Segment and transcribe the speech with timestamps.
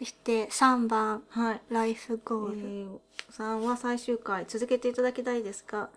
[0.00, 1.60] そして3番、はい。
[1.68, 2.88] ライフゴえール。
[2.88, 2.98] ー、
[3.36, 5.90] 3は最終回続けていただきたいですか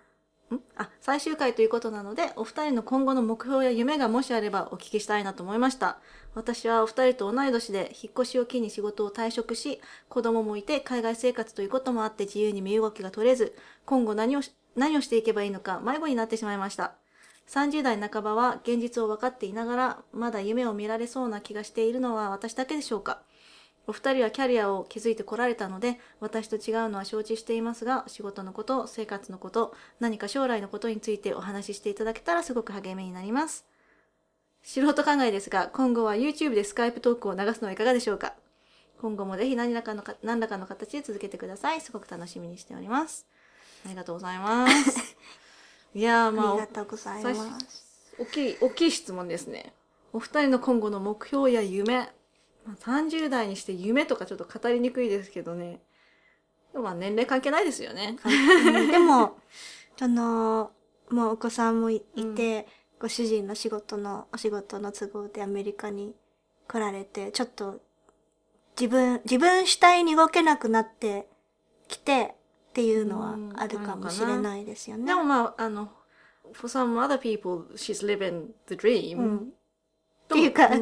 [0.53, 0.59] ん？
[0.75, 5.99] あ、最終回ということなので、お二人の今後の目標や夢がもしあればお聞きしたいなと思いました。
[6.35, 9.79] 私はお二人と同い年で引っ越しを機に仕事を退職し、
[10.09, 16.95] 子供もいて海外生活ということもあって自由に身動きが取れず、今後何をし、何をしていけばいいのか迷子になってしまいました。
[17.47, 23.21] 30代半ばは現実を分かっていながら、まだ夢を見られそうな気がしているのは私だけでしょうか
[23.85, 33.65] お二人はキャリアを築いてこられたので、私と違うのは承知していますが、仕事のこと、生活のこと、何か将来のことについてお話ししていただけたらすごく励みになります。
[34.61, 38.33] 素人考えですが、今後は YouTube でスカイプトークを流すのはいかがでしょうか？
[39.01, 41.81] 今後もぜひ何らかのか、何らかの形で続けてください。
[41.81, 43.25] すごく楽しみにしております。
[43.85, 45.17] ありがとうございます。
[45.93, 48.15] いやー、まあ、ありがとうござい最ます。
[48.17, 49.73] 大きい、大きい質問ですね。
[50.13, 52.09] お二人の今後の目標や夢。
[52.65, 55.81] まあ、30代にして夢とかちょっと語りにくいですけどね。
[56.73, 58.17] まあ年齢関係ないですよね。
[58.23, 59.37] うん でも、
[59.97, 60.71] その、
[61.09, 62.67] もうお子さんもいいて、
[62.99, 66.15] ご主人の仕事の、お仕事の都合でアメリカに
[66.67, 67.81] 来られて、ちょっと、
[68.79, 71.27] 自分、自分主体に動けなくなって
[71.87, 72.35] きて
[72.69, 75.05] っていうのはうんあるかもしれないですよね。
[75.05, 75.91] でもまあ、あの、
[76.53, 79.17] for some other people, she's living the dream.
[79.17, 79.37] うん。
[79.37, 80.81] っっていうかん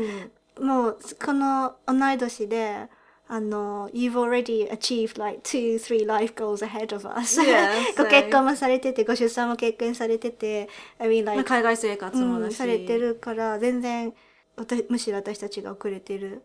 [0.59, 2.87] もう、この同い年で、
[3.27, 7.39] あの、you've already achieved like two, three life goals ahead of us.
[7.41, 10.67] Yes, ご結婚もされてて、ご出産も経験されてて、
[10.99, 12.55] I mean まあ like, 海外生活もうん、だし。
[12.57, 14.13] されてるから、全然、
[14.57, 16.41] 私むしろ私たちが遅れてる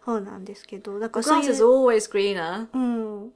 [0.00, 2.68] 方なんですけど、だからそうい is う、always greener.
[2.72, 3.32] うん。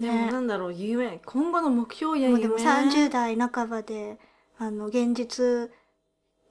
[0.00, 1.20] でもねなんだろう、夢。
[1.24, 2.40] 今後の目標や夢。
[2.40, 4.18] でも30代半ばで、
[4.58, 5.70] あの、現実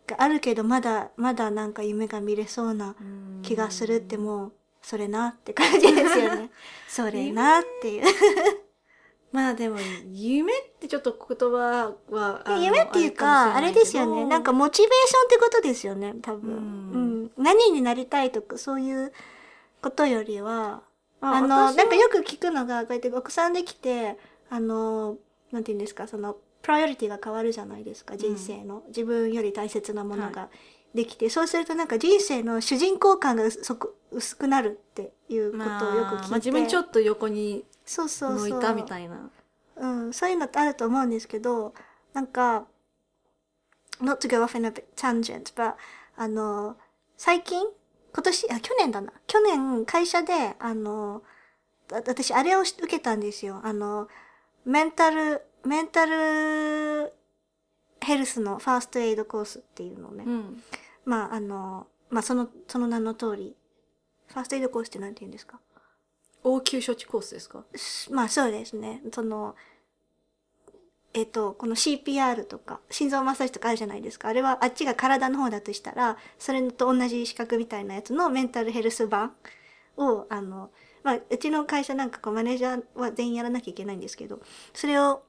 [0.08, 6.52] があるけど、まだ、まだなんか夢が見れそうなうん気がするってもう、それなって感じですよね。
[6.88, 8.03] それなっていう。
[9.31, 9.78] まあでも、
[10.11, 14.26] 夢ってちょっと言葉は、夢っていうか、あれですよね。
[14.26, 16.52] なんか、モチベーションってことですよね、多分。
[16.52, 17.32] ううんん。
[17.37, 19.11] 何になりたいとか、そういう
[19.82, 20.83] ことよりは、
[21.20, 24.17] あの、なんかよく聞くのが、こうやって奥さんできて、
[24.49, 25.17] あの、
[25.52, 28.81] なんて言うんですか、その、プライオリティが変わるじゃないですか、人生の。
[28.87, 30.49] 自分より大切なものが
[30.95, 36.21] できて、そうするとなんか人生の主人公感がそこ薄くなるっていうことをよく聞いて。
[36.21, 38.49] まあ、まあ自分ちょっと横にそうそうそう。
[38.49, 39.30] 向いたみたいな。
[39.75, 41.75] うん、そういうのってあると思うんですけど、
[42.14, 42.65] なんか、
[44.02, 45.75] not to go off in a tangent, but,
[46.17, 46.77] あの、
[47.15, 47.61] 最近？
[48.11, 49.14] 今年、あ、去年だな。
[49.27, 51.21] 去年、会社で、あの、
[51.92, 53.59] わ私、あれをし受けたんですよ。
[53.64, 54.08] あの、
[54.65, 57.14] メンタル、メンタル
[58.02, 60.23] ヘルスのファーストエイドコースっていうのをね。
[60.26, 60.64] うん。
[61.05, 63.55] まあ、あの、まあ、その、その名の通り。
[64.27, 65.59] ファーストエイドコースって何て言うんですか？
[66.43, 67.64] 応急処置コースですか？
[67.75, 69.02] すまあそうですね。
[69.11, 69.55] その、
[71.14, 74.27] えっ、と、この CPR とか、心臓マッサージとかあるじゃないですか。
[74.27, 79.33] あれはあっちが体の方だとしたら、それと同じ資格みたいなやつのメンタルヘルス版
[79.98, 80.71] を、あの、
[81.04, 84.42] まあ、うちの会社なんかこうマネージャーは全員やらなきゃいけないんですけど、
[84.73, 85.23] それを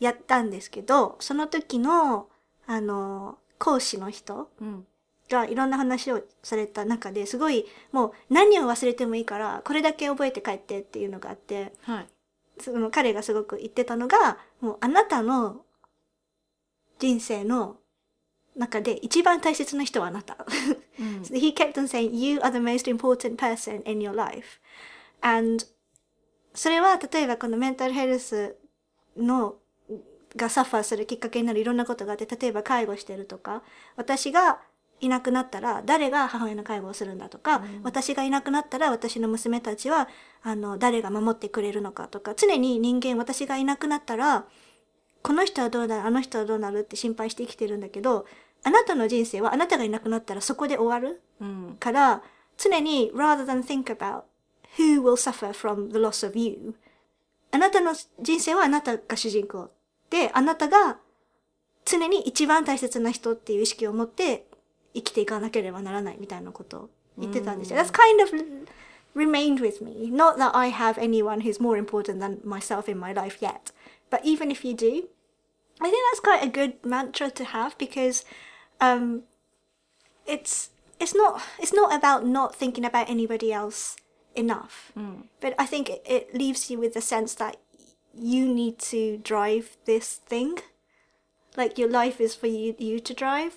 [0.00, 2.28] やったんですけど、その時の、
[2.66, 4.86] あの、講師の人うん。
[5.28, 12.06] がいろんな話をされた中ですごいもう何を忘れてもいいからこれだけ覚えて帰ってっていうのがあってはい。
[12.60, 15.64] その彼がすごく言ってたのがもうあなたの
[16.98, 17.76] 人生の
[18.56, 20.36] 中で一番大切な人はあなた。
[20.98, 21.22] うん。
[21.22, 24.60] So he kept on saying, you are the most important person in your life.
[25.20, 25.64] And
[26.54, 28.56] それは例えばこのメンタルヘルス
[29.16, 29.54] の
[30.36, 33.62] がサファーするきっかけになるいろんなことがあって、例えば介護してるとか、
[33.96, 34.60] 私が
[35.00, 40.08] いなくなったら誰が母親の介護をするんだとか、私がいなくなったら私の娘たちは、
[40.42, 44.46] あの、誰が守ってくれるのかとか、常に人間、私がいなくなったら、
[45.22, 48.26] この人はどうなる、あの人はどうなるって心配して生きてるんだけど、
[48.64, 51.76] あなたの人生はあなたがいなくなったらそこで終わるうん。
[51.78, 52.22] から、
[52.56, 54.22] 常に rather than think about
[54.76, 56.74] who will suffer from the loss of you
[57.50, 59.70] あなたの人生はあなたが主人公。
[60.09, 60.97] で、あなたが
[61.85, 64.45] 常に一番大切な人っていう意識を持って
[64.93, 67.79] 生きていかなければならないみたいなことを言ってたんですよ。
[67.79, 68.31] That's kind of
[69.15, 70.09] remained with me.
[70.11, 73.73] Not that I have anyone who's more important than myself in my life yet.
[74.09, 75.07] But even if you do,
[75.81, 78.23] I think that's quite a good mantra to have because
[78.79, 79.23] um,
[80.25, 80.69] it's
[80.99, 83.97] it's not it's not about not thinking about anybody else
[84.35, 84.93] enough.
[84.95, 85.29] うん。
[85.41, 87.57] But I think it, it leaves you with the sense that
[88.20, 90.56] you need to drive this thing.
[91.56, 93.52] Like your life is for you, you to drive.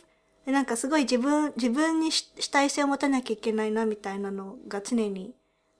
[0.46, 5.36] でなんかすごい自分、自分にし主体性を持たなきゃいけないなみたいなのが常に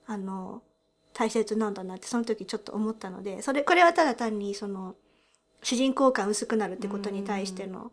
[0.06, 0.62] あの、
[1.14, 4.94] 大切なんだなってその時ちょっと思ったので、それ、これはただ単にその、
[5.62, 7.92] 主人公感薄くなるってことに対しての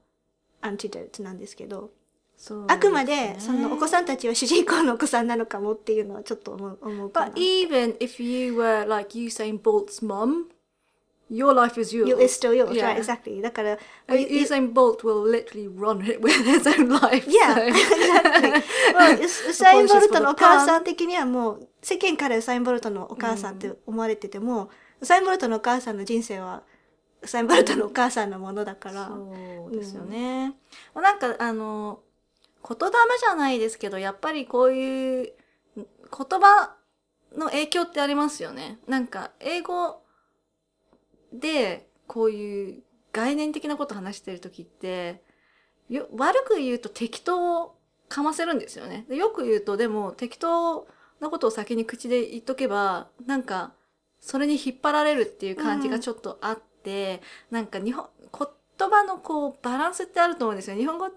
[0.61, 1.91] アンチドートなんですけど、
[2.35, 7.33] そうあくまで、そのお子さんたちは主人公のお子さんなのかもっていうのはちょっと思う、思うかな But。
[7.33, 10.45] even if you were like Usain Bolt's mum,
[11.29, 12.09] your life is yours.
[12.09, 12.87] You, it's still yours, Yeah.
[12.93, 12.97] right?
[12.97, 13.41] Exactly.
[13.41, 13.77] だから、
[14.07, 17.25] Uh, Usain Bolt will literally run it with his own life.
[17.29, 18.63] Yeah, so- exactly.
[18.93, 24.69] まあウサイン・ボルトのお母さん的にはもう、世間からウサイン・ボルトのお母さんって思われてても、
[25.01, 26.63] ウサイン・ボルトのお母さんの人生は、
[27.21, 30.55] ウサイン・ボルトのお母さんのものだから、そうですよね。
[30.95, 31.99] まあなんかあの
[32.67, 35.33] 言霊じゃないですけどやっぱりこういう
[35.77, 35.85] 言
[36.39, 36.75] 葉
[37.37, 38.79] の影響ってありますよね。
[38.87, 40.01] なんか英語
[41.33, 42.83] でこういう
[43.13, 45.21] 概念的なこと話してる時って
[45.89, 47.75] よ悪く言うと適当を
[48.07, 49.05] かませるんですよね。
[49.09, 50.87] でよく言うとでも適当
[51.19, 53.73] なことを先に口で言っとけばなんか
[54.19, 57.21] それに引っ張られるっていう感じがちょっとあって、
[57.51, 60.77] なんか日本言葉のこうバランスってあると思うんですよ。
[60.77, 61.09] 日本語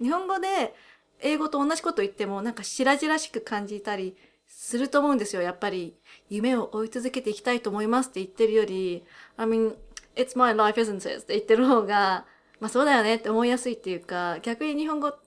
[0.00, 0.74] 日本語で
[1.20, 4.16] 英語と同じこと言ってもなんか白々しく感じたり
[4.54, 5.42] すると思うんですよ。
[5.42, 5.96] やっぱり
[6.28, 9.04] 夢を追い続けていきたいと思いますって言ってるより、
[9.36, 9.74] I mean,
[10.14, 11.08] it's my life, isn't it?
[11.08, 12.26] って言ってる方が、
[12.60, 15.18] まあそうだよねって思いやすいっていうか、逆に日本語っ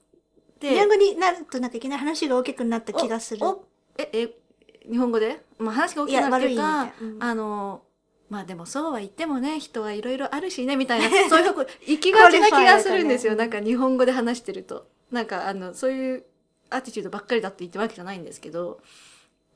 [0.60, 3.44] て、日本語になるとなんかいきなり話が大きくなった気がする。
[3.98, 4.34] え、え、
[4.90, 5.40] 日本語で？
[5.58, 7.82] まあ話が大きくなるっていうかうんあの、
[8.30, 11.54] まあでもそうは言ってもね、人はいろいろあるしね、みたいな、 そういう
[11.86, 13.36] 行きがちな気がするんですよ。
[13.36, 14.86] なんか日本語で話してると。
[15.10, 16.24] なんかあの、そういう
[16.70, 18.80] アティチュードばっかりだって言ってるわけじゃないんですけど、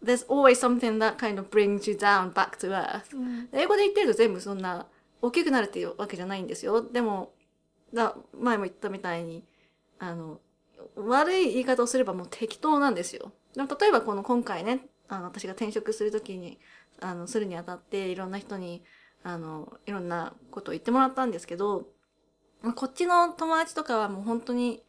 [0.03, 3.17] there's always something that kind of brings you down back to earth.
[3.17, 4.87] うん英語で言ってると全部そんな
[5.23, 6.83] 大きくなるっていうわけじゃないんですよ。
[6.83, 7.33] でも、
[7.93, 9.45] だ前も言ったみたいに、
[9.99, 10.41] あの、
[10.97, 13.33] 悪い言い方をすればもう適当なんですよ。
[13.55, 16.59] でも例えばこの今回ね、あの、私が転職するときに、
[17.01, 18.83] あの、するにあたっていろんな人に、
[19.23, 21.89] あの、いろんなことを言ってもらったんですけど、
[22.63, 24.83] まあこっちの友達とかはもう本当に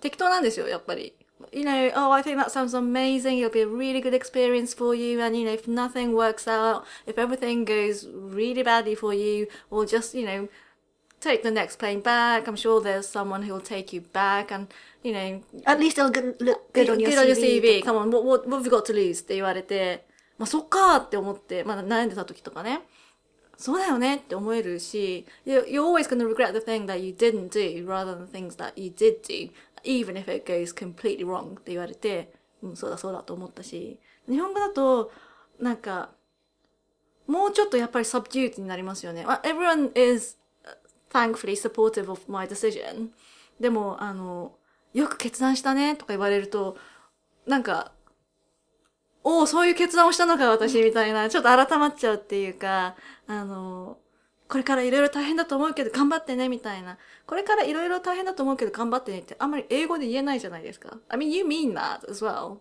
[0.00, 1.14] 適当なんですよ、やっぱり。
[1.53, 3.37] You know, oh, I think that sounds amazing.
[3.37, 5.21] It'll be a really good experience for you.
[5.21, 9.85] And, you know, if nothing works out, if everything goes really badly for you, or
[9.85, 10.49] just, you know,
[11.21, 12.47] take the next plane back.
[12.47, 14.51] I'm sure there's someone who'll take you back.
[14.51, 14.67] And,
[15.03, 17.61] you know, At least it'll good- look good on your Good on your CV.
[17.61, 17.83] CV.
[17.83, 19.21] Come on, what, what, what have you got to lose?
[19.23, 20.05] って言われて、
[20.37, 22.81] まあ、そっかーって思って、まだ悩んでた時とかね。
[23.57, 28.73] そうだよねって思えるし、you- you're always going to regret the thing that you didn't do rather than things that
[28.75, 29.49] you did do,
[29.84, 32.32] Even if it goes completely wrong って言われて、
[32.62, 33.98] うん、そうだそうだと思ったし、
[34.28, 35.10] 日本語だと、
[35.60, 36.10] なんか、
[37.26, 39.24] もうちょっとやっぱり subdued になりますよね。
[39.24, 40.36] ま everyone is
[41.10, 43.10] thankfully supportive of my decision.
[43.60, 44.56] でも、あの、
[44.92, 46.76] よく決断したねとか言われると、
[47.46, 47.92] なんか、
[49.24, 52.96] おお、そういう決断をしたのか私みたいな、ちょっと改まっちゃうっていうか、
[53.26, 53.98] あの、
[54.48, 56.98] これからいろいろ大変だと思うけど頑張ってねみたいな。
[57.26, 60.98] これからいろいろ大変だと思うけど頑張ってねってあんまり英語で言えないじゃないですか。
[61.08, 62.58] I mean, you mean that as well.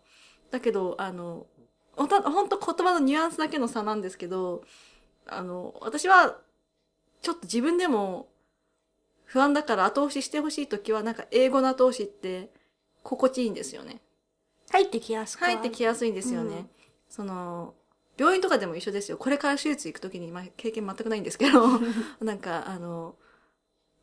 [0.52, 1.48] だけど、あの、
[1.96, 4.64] ほんと言葉のニュアンスだけの差なんですけど、
[5.28, 6.38] あの、私は、
[7.22, 8.30] ちょっと自分でも
[9.26, 12.52] 不安だから後押ししてほしいときは、なんか英語の後押しって
[13.04, 14.02] 心地いいんですよね。
[14.72, 16.56] 入ってきやすく入ってきやすいんですよね。
[16.56, 16.70] うん
[17.12, 17.74] その、
[18.22, 19.18] 病院とかでも一緒ですよ。
[19.18, 21.68] これから手術行くときに、まあ、経験全くないんですけど、
[22.22, 23.16] なんか、あの、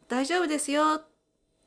[0.09, 1.02] 大丈夫ですよ。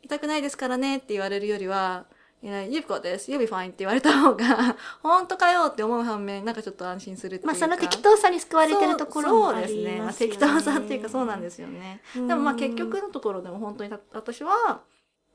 [0.01, 2.07] 痛くないですからねって言われるよりは、
[2.41, 7.47] you know, you've got this, you'll be fine って言われた方が、 本当かよって思う反面、なんかちょっと安心するっていうか。
[7.47, 9.83] まあその適当さに救われてるところもありますよね。
[9.83, 10.01] そうですね。
[10.01, 12.01] まあ、適当さっていうかそうなんですよね。
[12.17, 14.81] うんでもまあ結局のところでも本当にた私は、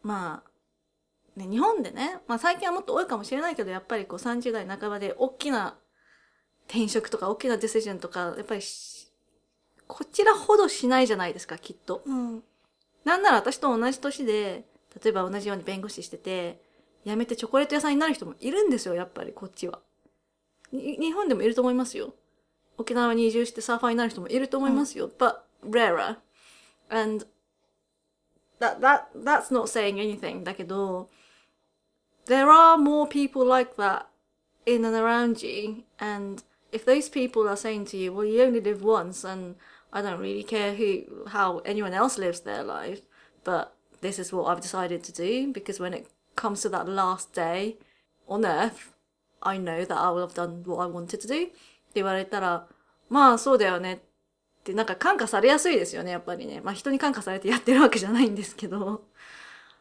[0.03, 5.77] まあ、ね、日本でね、まあ最近はもっと多いかもしれないけど、やっぱりこう30代半ばで大きな
[6.69, 8.97] 転職とか大きなディシジョンとか、やっぱりし
[9.87, 12.03] こちらほどしないじゃないですか、きっと。
[12.05, 12.43] うん。
[13.05, 14.65] なんなら私と同じ年で、
[15.03, 16.61] 例えば同じように弁護士してて、
[17.05, 19.79] 辞めてチョコレート屋さんになる人もいるんですよ、やっぱりこっちは。
[20.73, 22.15] に日本でもいると思いますよ。
[22.79, 25.09] 沖縄に移住してサーファーになる人もいると思いますよ。
[25.09, 26.17] but rarer.
[26.89, 27.27] And
[28.59, 31.09] that, that, that's not saying anything だけど、
[32.27, 34.07] there are more people like that
[34.67, 35.85] in and around you.
[35.99, 39.56] And if those people are saying to you, well, you only live once and
[39.92, 43.02] I don't really care who, how anyone else lives their life,
[43.44, 47.34] but this is what I've decided to do because when it comes to that last
[47.34, 47.78] day
[48.28, 48.94] on earth,
[49.44, 51.54] I know that I will have done what I wanted to do って
[51.96, 52.68] 言われたら、
[53.10, 54.00] まあそうだよねっ
[54.64, 56.62] てなんか感化されやすいですよね、やっぱりね。
[56.64, 59.04] まあ人に感化されてやってるわけじゃないんですけど。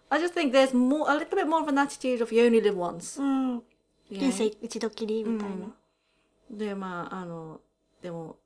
[0.09, 2.61] I just think there's more, a little bit more of an attitude of you only
[2.61, 3.23] live once.
[3.23, 3.63] うん。
[4.11, 4.21] you know?
[4.21, 5.67] 人生一度きりみたいな。
[6.50, 7.62] で、まあ、あの、
[8.02, 8.38] でも、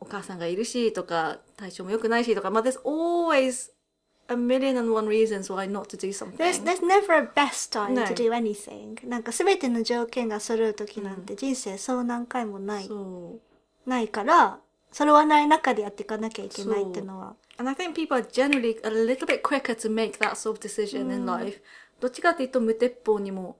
[0.00, 3.70] お母さんがいるしとか、体調も良くないしとか、まあ、there's always
[4.28, 6.36] a million and one reasons why not to do something.
[6.36, 8.02] There's, there's never a best time No.
[8.04, 9.06] to do anything.
[9.06, 13.40] なんか全ての条件が揃う時なんて人生そう何回もない、そ
[13.86, 13.88] う。
[13.88, 14.58] ないから、
[14.92, 17.34] 揃わない中でやっていかなきゃいけないっていうのは。
[17.58, 21.12] And I think people are generally a little bit quicker to make that sort of decision
[21.12, 21.60] in life.
[22.00, 23.56] どっちかっていうと無鉄砲にも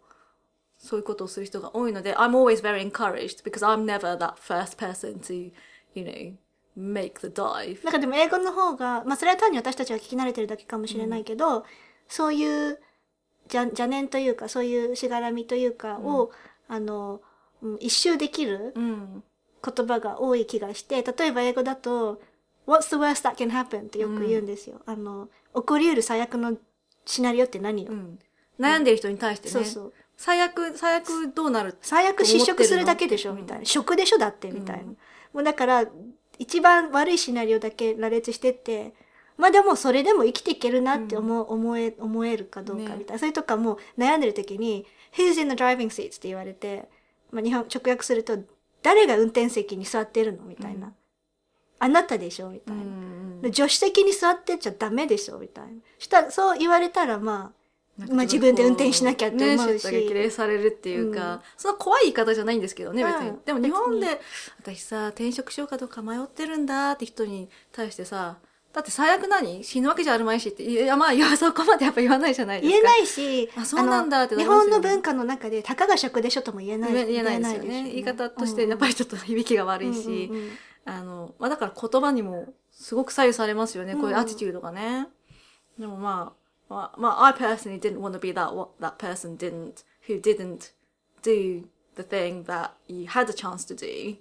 [0.83, 5.53] そういうことをする人が多いので、I'm always very encouraged because I'm never that first person to,
[5.95, 6.35] you know,
[6.77, 7.85] make the dive.
[7.85, 11.65] なんかでも英語の方が、まあそれは単に私たちが聞き慣れてるだけかもしれないけど、
[12.09, 12.81] そういう
[13.45, 16.33] 邪邪念というか、そういうしがらみというかを、
[16.69, 17.21] あの、
[17.63, 19.23] うん一周できるうん。
[19.65, 22.21] 言葉が多い気がして、例えば英語だと、
[22.67, 23.83] What's the worst that can happen?
[23.83, 24.81] ってよく言うんですよ。
[24.87, 26.57] あの、起こり得る最悪の
[27.07, 28.19] シナリオって何よ、うん。
[28.59, 29.53] 悩んでる人に対してね。
[29.53, 29.93] そうそう。
[30.23, 33.65] 最悪、最悪どうなる最悪失職するだけでしょみたいな。
[33.65, 34.85] 食でしょだってみたいな。
[35.33, 35.85] もうだから、
[36.39, 38.95] 一番悪いシナリオだけ羅列してって、
[39.37, 43.19] まあでもそれでも生きていけるなって思,、う思え、思えるかどうかねみたいな。
[43.19, 44.87] それとかもう悩んでる時に、
[45.17, 46.19] Who's in the driving seats?
[46.19, 46.89] って言われて、
[47.33, 48.39] まあ日本直訳すると、
[48.81, 50.45] 誰が運転席に座ってるの？
[50.45, 50.93] みたいな。
[51.81, 52.51] あなたでしょ？
[52.51, 52.83] みたいな。
[53.43, 55.39] で助手席に座ってちゃダメでしょ？
[55.41, 55.71] みたいな。
[55.99, 57.62] したら、そう言われたらまあ、
[57.99, 59.85] まあ自分で運転しなきゃって思うし。
[59.87, 63.29] ね、激励されるっていうか、そんな怖い言い方じゃないんですけどね、別に。
[63.29, 64.21] うんでも日本別で、
[64.63, 68.39] 私さ、転職しようかどうか迷ってるんだって人に対してさ、
[68.73, 70.63] だって最悪何死ぬわけじゃあるまいしって。
[70.63, 72.81] いや、まあ、いや、そこまでやっぱ言わないじゃないですか。
[72.81, 76.93] 言えないし、あそうなんだってな日本の文化の中で、たかが食でしょとも言えない。
[76.93, 77.85] 言えないですよね。
[77.85, 80.51] 言い方として、やっぱりちょっと響きが悪いし、うんうんうん
[80.85, 85.09] あの、まあだから言葉にもすごく左右されますよね、こういううんアティチュードがね。
[85.79, 86.42] でもまあ、
[86.73, 90.73] well, well, I personally didn't want to be that what that person didn't who didn't
[91.23, 94.17] do the thing that you had a chance to do,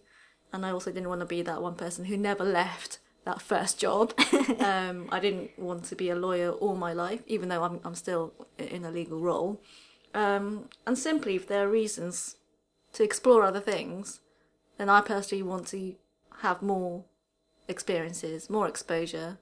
[0.51, 3.79] and I also didn't want to be that one person who never left that first
[3.79, 4.13] job.
[4.59, 7.95] um, I didn't want to be a lawyer all my life, even though I'm I'm
[7.95, 9.61] still in a legal role.
[10.13, 12.35] Um, and simply, if there are reasons
[12.93, 14.19] to explore other things,
[14.77, 15.95] then I personally want to
[16.41, 17.05] have more
[17.69, 19.37] experiences, more exposure,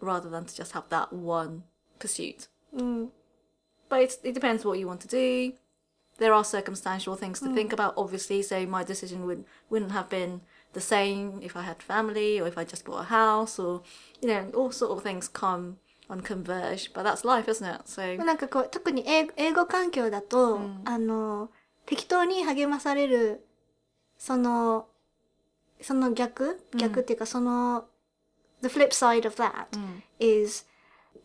[0.00, 1.64] rather than to just have that one
[1.99, 2.49] pursuit.
[2.73, 3.11] うん。
[3.89, 5.53] But it's, it depends what you want to do.
[6.17, 8.43] There are circumstantial things to think about, obviously.
[8.43, 10.41] So my decision would wouldn't have been
[10.73, 13.81] the same if I had family or if I just bought a house or
[14.21, 15.77] you know all sort of things come
[16.11, 16.93] and converge.
[16.93, 17.87] But that's life, isn't it?
[17.87, 21.49] So なんかこう、特に英英語環境だと、あの、
[21.85, 23.45] 適当に励まされる、
[24.17, 24.87] その、
[25.81, 27.87] その逆逆っていうか、その、
[28.61, 29.67] the flip side of that
[30.19, 30.65] is、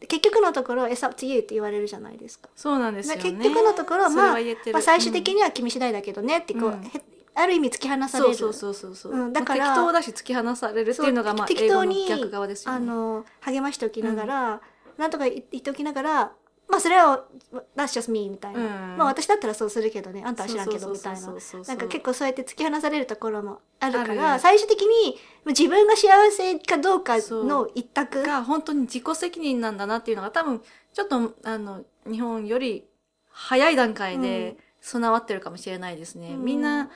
[0.08, 2.50] 結局のところ、it's up to you って言われるじゃないですか。
[2.56, 3.22] そうなんですよね。
[3.22, 6.90] 結局のところ、まあ、まあ最終的には君次第だけどねってこう、うんへ
[7.34, 8.36] ある意味突き放される。
[8.36, 12.78] そうそうそうそうそう、うんだから適当だし突き放されるっていうのがまあ適英語の当に逆側ですよね。
[12.78, 14.62] あの励ましておきながら、
[14.98, 16.32] なんとか言っておきながら
[16.72, 17.26] まあそれは
[17.76, 18.98] that's just me みたいな、うん。
[18.98, 20.24] まあ私だったらそうするけどね。
[20.26, 21.22] あんたは知らんけどみたいな。
[21.22, 24.40] なんか結構そうやって突き放されるところもあるかあらる。
[24.40, 28.24] 最終的に自分が幸せかどうかの一択。
[28.24, 30.62] が本当に自己責任なんだなっていうのが多分
[30.94, 32.86] ちょっとあの日本より
[33.30, 36.32] 早い段階で備わってるかもしれないですね。
[36.32, 36.46] うん。
[36.46, 36.90] みんな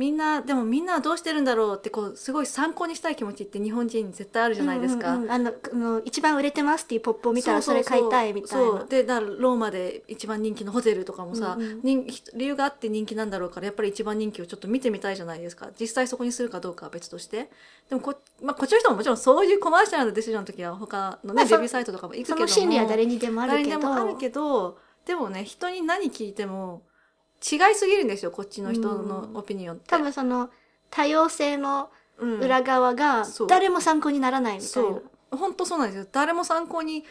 [0.00, 5.10] みんなでもみんなはどうしてるんだろうってこうすごい参考にしたい気持ちって日本人に絶対あるじゃないですか。
[5.10, 5.30] うんうんうん。
[5.30, 8.66] あのあの一番売れてますっていうポップを見たらそれ買いたいみたいな。
[8.78, 11.82] そうでだからローマで一番人気のホテルとかもさ、うんうん。
[11.82, 15.68] 人理由があって人気なんだろうからやっぱり一番人気をちょっと見てみたいじゃないですか。
[15.78, 17.50] 実際そこにするかどうかは別として。
[17.90, 22.42] でもこ,、まあ、こっちの人ももちろんそういうコマーシャルなディシジョンの時は他のね、まあそレビューサイトとかも行くけそども。
[22.46, 23.76] の心理は誰にでもある誰けど。
[23.76, 26.82] にでもあるけどでもね人に何聞いても
[27.40, 29.88] 違いすぎるんですよこっちの人のオピニオンって。
[29.88, 30.50] 多分その
[30.90, 35.36] 多様性のうん裏側が誰も参考にならないみたいな、そう。
[35.36, 36.06] 本当そうなんですよ。
[36.12, 37.04] 誰も参考に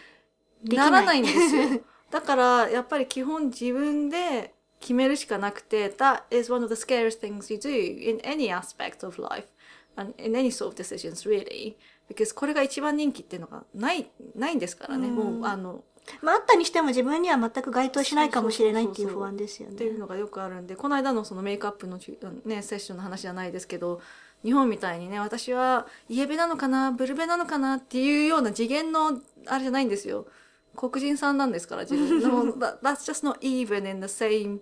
[0.63, 1.81] ならないんですよ。
[2.11, 9.47] だから、やっぱり基本自分で決めるしかなくて、That is one of the scariest things you do in any aspect of life
[9.95, 11.75] and in any sort of decisions really.
[12.09, 15.07] Because これが一番人気っていうのがない、ないんですからね。
[15.07, 15.83] うんもう、あの、
[16.21, 19.99] まあ、あったにしても自分には全く該当しないかもしれないっていう不安ですよっていうね。
[19.99, 21.99] のがよくあるんでこの間のそのメイクアップの
[22.45, 24.01] ねセッションの話じゃないですけど
[24.43, 30.27] 日本みたいにね私はイエベなのかなブルベなのかなっていうような次元のあれじゃないんですよ。
[30.75, 34.59] 黒人さんなんですから自分の that, that's just not even in the same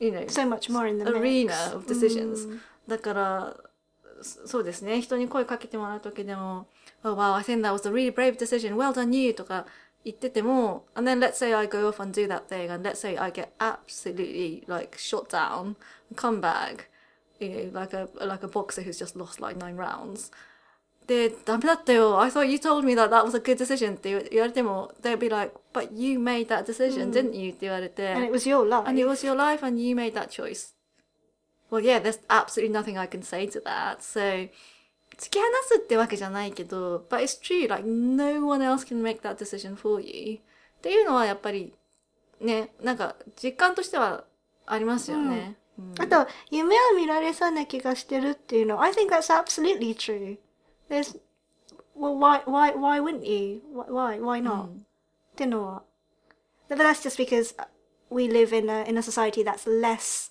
[0.00, 2.60] you know So much more in the arena of decisions、うん。
[2.88, 3.56] だから
[4.22, 5.00] そそうですね。
[5.02, 6.66] 人に声かけてもらう時でも
[7.04, 9.66] 「Oh wow I think that was a really brave decision well done you」とか
[10.05, 13.17] 言ってても and then let's say I go off and do that thing and let's say
[13.17, 15.75] I get absolutely like shot down
[16.15, 16.89] come back
[17.41, 20.31] you know, like a like a boxer who's just lost like nine rounds.
[21.07, 22.21] で、ダメだったよ。
[22.21, 26.19] I thought you told me that that was a good decision って言わ言われても、they'd be like, but you
[26.19, 27.49] made that decision, didn't you?
[27.49, 28.13] って言われて。
[28.13, 28.87] And it was your life.
[28.87, 30.73] And it was your life and you made that choice.
[31.69, 34.01] Well, yeah, there's absolutely nothing I can say to that.
[34.03, 34.47] So,
[35.17, 40.35] 突き放すってわけじゃないけど、but it's true, like no one else can make that decision for you.
[40.35, 40.39] っ
[40.81, 41.73] ていうのはやっぱり、
[42.39, 44.23] ね、なんか実感としては
[44.65, 45.55] ありますよね。
[45.55, 45.61] うん
[45.97, 48.81] あと、夢を見られそうな気がしてるっていうの。
[48.81, 50.37] I think that's absolutely true.
[50.89, 51.17] There's,
[51.95, 53.61] well, why, why, why wouldn't you?
[53.73, 54.65] Why, why, why not?
[54.67, 54.69] っ
[55.35, 55.83] ていうのは。
[56.69, 57.55] But that's just because
[58.11, 60.29] we live in a, in a society that's less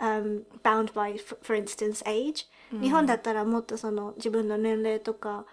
[0.00, 2.46] um, bound by, for, for instance, age.
[2.81, 5.45] 日本だったらもっとその自分の年齢とか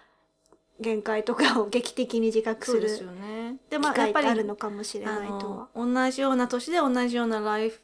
[0.79, 3.57] 限界とかを劇的に自覚するそうですよね。
[3.69, 5.69] で、ま機会ってあやっぱりあるのかもしれあないとは。
[5.75, 7.79] の同じような年で同じようなライフ、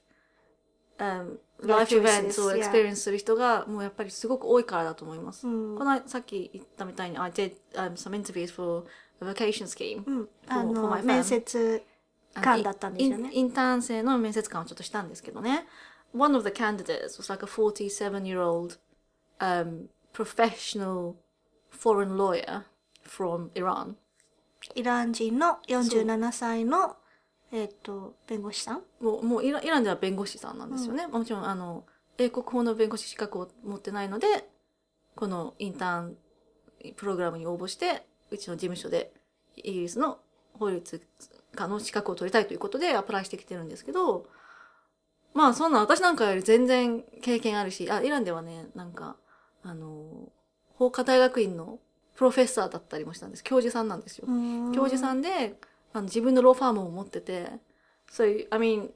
[0.97, 2.51] um, ライフイベントを.
[2.53, 5.47] experience する人がもうやっぱりすごく多いからだと思います。
[5.47, 8.85] うんこの間さっき言ったみたいに、I did、um, some interviews for
[9.21, 10.03] a vacation scheme.
[10.05, 10.29] うん。
[10.47, 11.83] あの.面接
[12.33, 13.45] 官だったんですよねイン。
[13.45, 15.67] インターン生の面接官をちょっとしたんですけどね。
[16.13, 18.77] One of the candidates was like a 47-year-old
[19.39, 21.15] um, professional
[21.71, 22.63] foreign lawyer
[23.03, 23.95] from Iran.
[24.75, 26.97] イラン人の47歳の、
[27.51, 28.81] えっ、と、弁護士さん？
[29.01, 31.07] もう、もうイランイランでは弁護士さんなんですよね。
[31.07, 31.85] もちろん、あの、
[32.17, 34.27] 英国法の弁護士資格を持ってないので、
[35.15, 36.17] このインターン
[36.95, 39.11] プログラムに応募して、うちの事務所で
[39.55, 40.19] イギリスの
[40.53, 41.01] 法律
[41.55, 44.27] 家の資格を取りたいということでアプライしてきてるんですけど、
[45.33, 49.15] まあそんな私なんかより全然経験あるし、あ、イランではね、なんか、
[49.63, 50.31] あの、
[50.75, 51.79] 法科大学院の
[52.15, 53.43] プロフェッサーだったりもしたんです。
[53.43, 54.27] 教授さんなんですよ。
[54.73, 55.55] 教授さんで、
[55.93, 57.49] あの自分のローファームを持ってて、
[58.11, 58.91] So, I mean,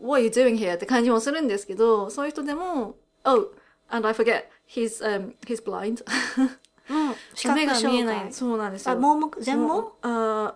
[0.00, 0.74] what are you doing here?
[0.74, 3.52] って感じもするんですけど、そういう人でも、Oh,
[3.88, 6.04] and I forget, he's, um, he's blind.
[6.90, 7.14] うん。
[7.34, 8.20] 視目覚障が見えない。
[8.24, 8.32] 害。
[8.32, 8.92] そうなんですよ。
[8.92, 9.42] あ、盲目？
[9.42, 9.92] 全盲？
[10.02, 10.54] あ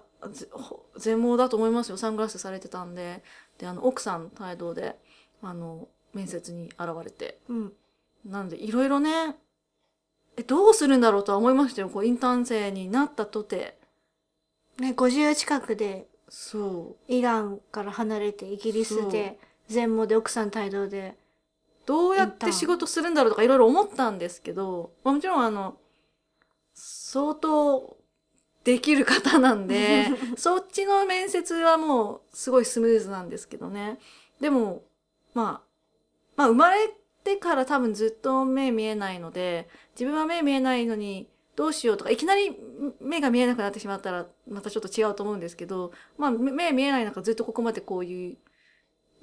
[0.96, 1.96] 全盲だと思いますよ。
[1.96, 3.22] サングラスされてたんで。
[3.59, 4.96] で、あの、奥さん帯同で、
[5.42, 7.40] あの、面接に現れて。
[7.48, 7.72] うん。
[8.24, 9.37] なんで、いろいろね、
[10.37, 11.88] え、どうするんだろうとは思いましたよ。
[11.88, 13.78] こう、インターン生になったとて。
[14.78, 17.12] ね、50近くでそう。
[17.12, 21.14] イランから離れてイギリスで全盲で奥さん帯同で。
[21.85, 25.76] どうやって仕事するんだろうとかいろいろ思ったんですけど、まあもちろんあの、
[26.72, 27.98] 相当
[28.64, 30.06] できる方なんで、
[30.38, 33.98] そっちの面接はもうすごいスムーズなんですけどね。
[34.40, 34.85] でも、
[35.35, 35.68] まあ、
[36.37, 42.56] まあ生まれてから多分ずっと目見えないので、自分は目見えないのにどうしようとか、いきなり
[43.00, 48.37] 目が見えなくなってしまったらまたちょっと違うと思うんですけど、まあ目見えない中ずっとここまでこういう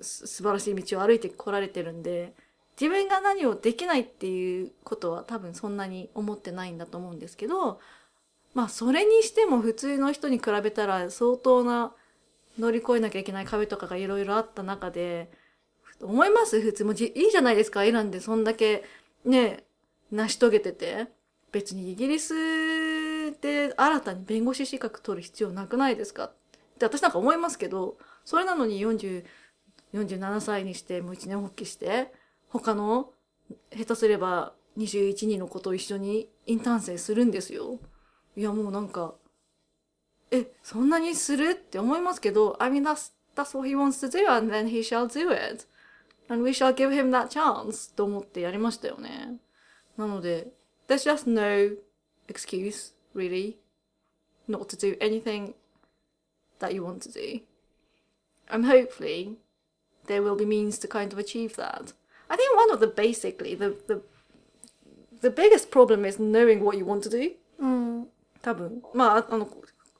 [0.01, 2.33] 素晴らしい道を歩いてこられてるんで、
[2.79, 7.79] 自分が何をできないっていうことは多分そんなに思ってないんだと思うんですけど、
[8.53, 11.93] まあそれにしても普通の人に比べたら相当な
[12.57, 15.31] 乗り越えなきゃいけない壁とかがいろいろあった中で、
[16.01, 16.62] 思います？
[16.62, 18.83] 普通もじいいじゃないですかイランでそんだけ
[19.25, 19.63] ね、
[20.12, 21.07] 成し遂げてて。
[21.51, 26.25] 別にイギリスで新たに弁護士資格取る必要なくないですか？
[26.25, 26.31] っ
[26.77, 29.25] て私なんか思いますけど、それなのに40、
[29.95, 32.13] 47歳にしてもう一年発起して、
[32.49, 33.09] 他の
[33.75, 37.79] 下手すれば21人の子と一緒にインターン生するんですよ。
[38.38, 39.15] いやもうなんか、
[40.29, 41.53] え、そんなにする？
[41.53, 45.65] って思いますけど、I mean that's, that's what he wants to do and then he shall do it.
[46.29, 49.38] And we shall give him that chance と思ってやりましたよね。
[49.96, 50.53] なので、
[50.88, 51.77] there's just no
[52.29, 53.57] excuse, really,
[54.48, 55.55] not to do anything
[56.61, 57.42] that you want to do.
[58.48, 59.37] And hopefully,
[60.07, 61.92] there will be means to kind of achieve that.
[62.29, 64.03] I think one of the basically the the
[65.20, 67.37] the biggest problem is knowing what you want to do.
[67.59, 68.09] うん。
[68.42, 68.83] 多分。
[68.92, 69.48] まあ、あの、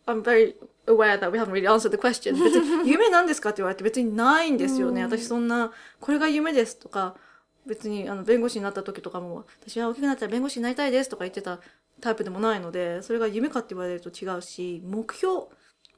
[0.10, 0.56] I'm very
[0.88, 2.34] aware that we haven't really answered the question.
[2.43, 5.04] 別に夢なんですかって言われて別にないんですよね。
[5.04, 7.15] 私そんな、これが夢ですとか、
[7.65, 11.60] 別にあの弁護士になった時とかも、私は大きくなったら弁護士になりたいですとか言ってた
[12.02, 15.48] タイプでもないので、それが夢かって言われると違うし、目標、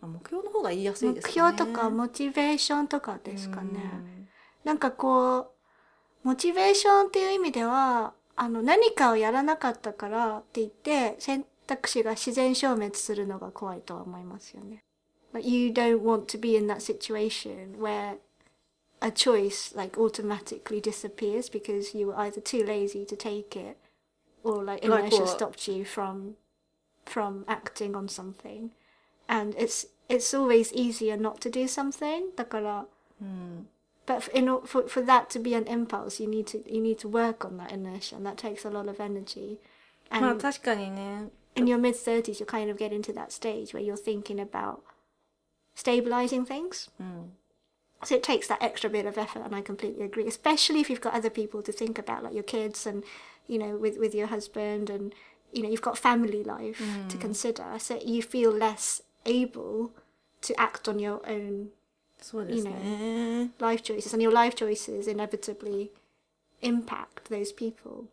[0.02, 1.32] まあ目標の方が言いやすい目ですね。
[1.32, 4.28] 標とかモチベーションとかですかね。
[4.64, 5.48] なんかこう、
[6.24, 14.83] モチベーションっていう意味では、あの、何かをやらなかったからって言って、選択肢が自然消滅するのが怖いとは思いますよね。
[15.33, 18.19] Like, you don't want to be in that situation where
[19.01, 23.77] a choice like automatically disappears because you were either too lazy to take it
[24.43, 25.29] or like Like inertia what?
[25.31, 26.37] stopped you from
[27.05, 28.71] from acting on something.
[29.29, 32.31] And it's it's always easier not to do something.
[32.37, 32.87] だから、
[33.21, 33.69] うん。
[34.07, 36.81] But f- in, or- for, for that to be an impulse, you need to you
[36.81, 39.59] need to work on that inertia, and that takes a lot of energy.
[40.11, 43.83] まあ And 確かにね in your mid thirties, you kind of get into that stage where
[43.83, 44.83] you're thinking about
[45.75, 46.89] stabilizing things.
[47.01, 47.33] うん
[48.05, 50.27] So it takes that extra bit of effort, and I completely agree.
[50.29, 53.03] Especially if you've got other people to think about, like your kids and
[53.49, 55.15] you know, with with your husband, and
[55.53, 57.65] you know, you've got family life to consider.
[57.79, 59.93] So you feel less able
[60.43, 61.71] to act on your own
[62.21, 65.91] そうですね life choices, and your life choices inevitably
[66.61, 68.09] impact those people.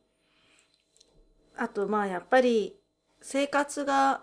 [1.57, 2.73] あとまあやっぱり
[3.30, 4.22] 生活が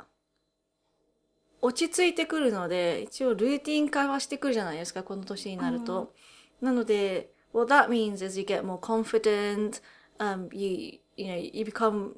[1.61, 6.11] 落ち着いてくるので一応ルーティン化はしてくるじゃないですかこの年になると。
[6.59, 9.79] なので what that means is you get more confident,
[10.17, 12.15] um, you, you know, you become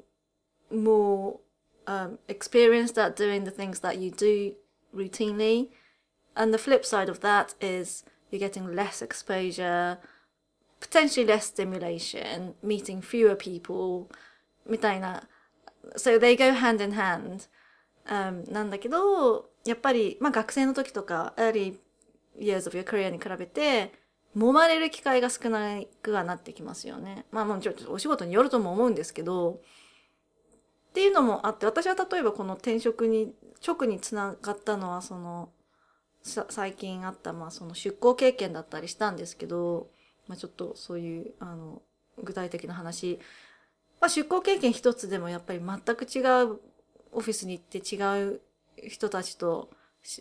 [0.72, 1.36] more
[1.86, 4.54] um, experienced at doing the things that you do
[4.96, 5.68] routinely.
[6.34, 9.98] And the flip side of that is you're getting less exposure,
[10.80, 14.08] potentially less stimulation, meeting fewer people,
[14.66, 15.28] みたいな。
[15.96, 17.48] So they go hand in hand.
[18.06, 21.78] Um, なんだけど、やっぱり、まあ学生の時とか、early
[22.38, 23.92] years of your career に比べて、
[24.36, 27.26] 揉まれる機会が少なくはなってきますよね。
[27.30, 29.60] まあもちろんお仕事によるとも思うんですけど、
[30.90, 33.34] っていうのもあって、私は例えばこの転職に、
[33.66, 35.50] 直につながったのは、その、
[36.22, 39.90] さ最近あった、まあその出向経験だったりしたんですけど、
[40.26, 41.82] まあちょっとそういう、あの、
[42.22, 43.18] 具体的な話、
[44.00, 46.60] まあ、出向経験一つでもやっぱり全く違う
[47.12, 48.40] オフィスに行って違う
[48.86, 49.70] 人たちと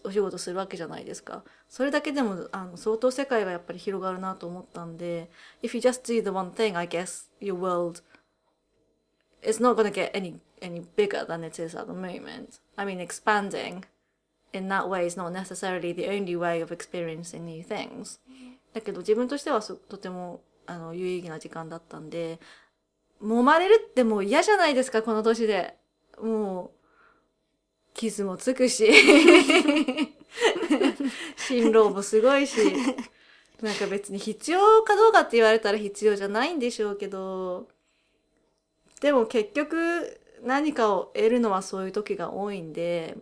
[0.03, 1.43] お仕事するわけじゃないですか。
[1.69, 5.29] それだけでもあの相当世界がやっぱり広がるなと思ったんで、
[5.61, 8.01] if you just do the one thing, I guess your world
[9.43, 12.59] is not going to get any, any bigger than it is at the moment.
[12.75, 13.83] I mean, expanding
[14.51, 18.19] in that way is not necessarily the only way of experiencing new things.
[18.73, 22.39] だけど自分としてはとてもあの有意義な時間だったんで、
[23.21, 25.77] 揉まれるってもう嫌じゃないですか、この年で。
[26.21, 26.69] もう、
[27.93, 28.91] 傷もつくし、
[31.38, 32.58] 辛労もすごいし、
[33.62, 37.67] なんか別に必要かどうかって言われたら必要じゃないんでしょうけど、
[39.01, 43.17] でも結局何かを得るのはそういう時が多いんで、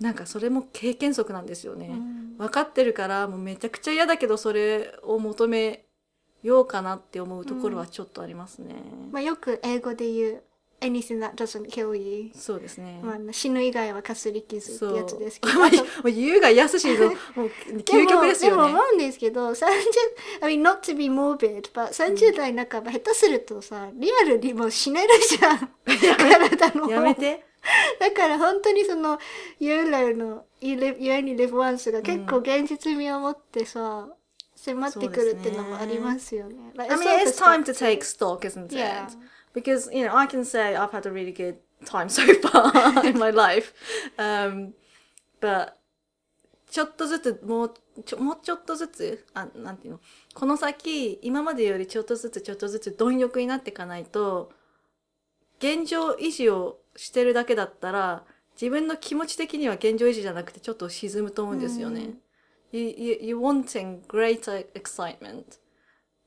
[0.00, 1.90] なんかそれも経験則なんですよね。
[2.38, 5.84] 分かってるからもうめちゃくちゃ嫌だけどそれを求め
[6.42, 8.74] ようかなって思うところはちょっとありますね。
[9.10, 10.42] まあよく英語で言う
[10.82, 13.00] anything that doesn't kill you、そうですね。
[13.02, 14.96] まあ、死ぬ以外はかすり傷って。
[14.96, 15.66] やつですけども
[16.04, 17.50] う 言うが安しのもう
[17.82, 18.82] 究極ですよねでもでも思。
[18.92, 19.64] うんですけど30
[20.40, 27.44] I mean not to be morbid but 30代半ば下手するとさリアルにもう死ねるじゃん体のやめて。
[28.00, 29.20] だから本当にその
[29.60, 34.08] YOLO の You, live, you only live once が結構現実味を持ってさ、
[34.64, 36.72] 迫ってくるっていうのもありますよね。
[36.76, 38.76] Like, I mean, it's time to take stock, isn't it?
[38.76, 39.08] Yeah.
[39.52, 43.18] Because, you know, I can say I've had a really good time so far in
[43.18, 43.74] my life.
[44.16, 44.74] Um,
[45.40, 45.72] but,
[46.70, 50.00] ちょっとずつ、もう、ちょ、もうちょっとずつ、あ、なんていうの、
[50.32, 54.52] この先、今までよりちょっとずつちょっとずつ貪欲になっていかないと、
[55.58, 62.14] 現状維持をしてるだけだったら、自分の気持ち的には現状維持じゃなくてちょっと沈むと思うんですよね。
[62.72, 65.58] You, you, you're wanting greater excitement.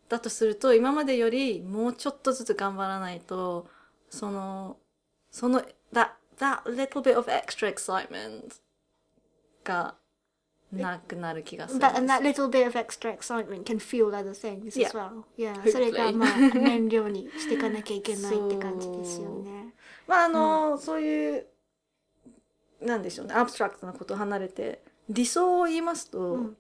[0.07, 3.67] だとすると、今までよりもうちょっとずつ頑張らないと、
[4.09, 4.77] その、
[5.31, 8.61] その、that, that little bit of extra excitement
[9.63, 9.95] が
[10.71, 14.87] なくなる気がする That, and that little bit of extra excitement can fuel other things Yeah.
[14.87, 15.23] as well.
[15.37, 15.53] Yeah.
[15.61, 15.71] Hopefully.
[15.71, 19.73] それがまあ燃料にしていかなきゃいけないって感じですよね。
[20.07, 21.47] まああの、そういう、
[22.81, 26.57] なんでしょうね、アブストラクトなことを離れて、理想を言いますと、うん。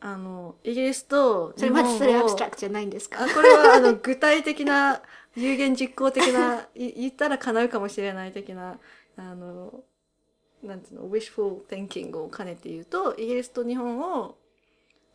[0.00, 3.24] あの、イギリスとそれまずそれアブストラククトじゃないんですか？
[3.24, 5.02] あこれはあの具体的な
[5.34, 8.78] 有言実行的ない言ったら叶うかもしれない的な
[9.16, 9.82] あの
[10.62, 14.36] なんていうの wishful thinking を兼ねて言うとイギリスと日本を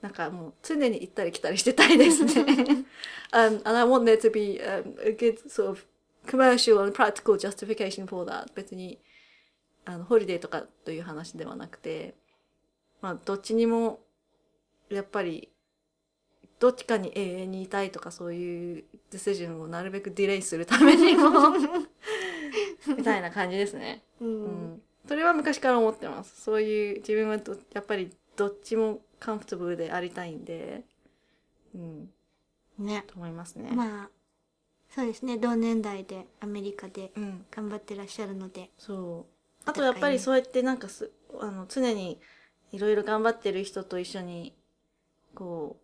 [0.02, 2.34] なんかもう常に行ったり来たりしてたいですね。
[3.32, 5.86] um, and I want there to be、um, a good sort of
[6.28, 8.52] commercial and practical justification for that.
[8.54, 9.00] 別に
[9.86, 12.16] あのホリデーとかという話ではなくて
[13.04, 14.00] まあどっちにも
[14.90, 15.50] やっぱり
[16.58, 21.30] どっちかに永遠にいたいとかそういうディシジョンをなるべくディレイするためにも
[22.98, 24.04] みたいな感じですね。
[24.22, 24.26] う。
[24.26, 24.82] うんん。
[25.06, 26.42] それは昔から思ってます。
[26.42, 30.86] そういう自分はどやっぱりどっちもカンフォトブルでありたいんで、
[31.76, 32.10] うん、
[32.78, 33.04] ね。
[33.08, 33.72] と思いますね。
[33.72, 34.10] まあ、
[34.90, 35.38] そうですね。
[35.38, 37.46] 同年代でアメリカでうん。
[37.52, 38.70] 頑張ってらっしゃるので。
[38.78, 39.34] そう。
[39.66, 41.12] あとやっぱりそうやってなんかす、
[41.42, 42.22] あの、常に
[42.73, 44.55] いろいろ頑張ってる人と一緒に、
[45.35, 45.77] こ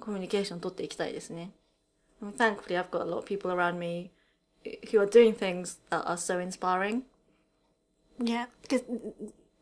[0.00, 1.50] コミュニケーション取っていきたいですね。
[2.22, 4.10] Thankfully, I've got a lot of people around me
[4.90, 7.02] who are doing things that are so inspiring.
[8.18, 8.82] Yeah, because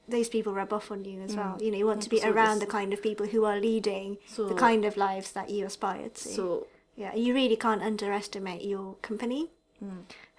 [0.09, 1.57] those people rub off on you as well.
[1.61, 2.45] You know, you want to be そうです。
[2.45, 5.67] around the kind of people who are leading そう the kind of lives that you
[5.67, 6.35] aspire to.
[6.35, 6.67] そう。
[7.01, 9.51] Yeah, you really can't underestimate your company.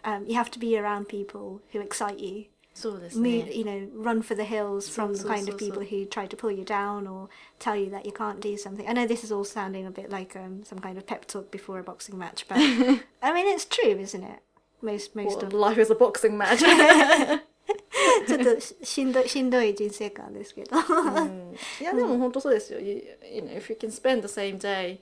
[0.03, 2.47] Um, you have to be around people who excite you.
[2.73, 3.53] そうです Move, ね。
[3.53, 5.89] you know, run for the hills from the so, kind so, of people so.
[5.89, 8.87] who try to pull you down or tell you that you can't do something.
[8.87, 11.51] I know this is all sounding a bit like um, some kind of pep talk
[11.51, 14.39] before a boxing match, but I mean it's true, isn't it?
[14.81, 16.59] Most most Well, of life is a boxing match.
[18.27, 20.77] ちょっとししんどいしんどい人生観ですけど。
[20.77, 22.79] うんいやでも本当そうですよ。
[22.79, 24.99] You, you know, if you can spend the same day,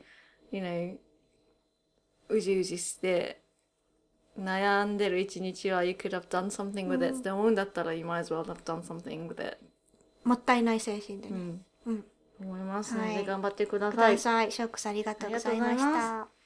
[0.51, 0.97] you know,
[2.29, 3.40] うじうじして
[4.38, 8.82] 悩んでる一日は you could have done something with it って思うんだったら you might as well have done
[8.82, 9.58] something with it.
[10.24, 11.34] もったいない精神でね。
[11.34, 12.04] うん、うん
[12.40, 13.24] 思いますので、はい。
[13.24, 14.12] 頑張ってくだくさい。
[14.14, 14.52] ださい。
[14.52, 16.41] ショックスありがとうございました。